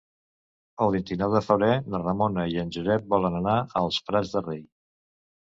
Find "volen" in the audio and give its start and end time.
3.13-3.39